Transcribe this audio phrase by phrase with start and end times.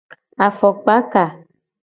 [0.45, 1.23] Afokpaka.